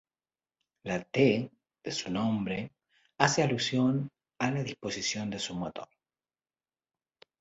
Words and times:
La 0.83 1.03
"T" 1.03 1.51
de 1.83 1.91
su 1.91 2.09
nombre 2.09 2.71
hace 3.19 3.43
alusión 3.43 4.09
a 4.39 4.49
la 4.49 4.63
disposición 4.63 5.29
de 5.29 5.37
su 5.37 5.53
motor. 5.53 5.89